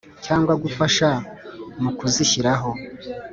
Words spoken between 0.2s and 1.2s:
cyangwa gufasha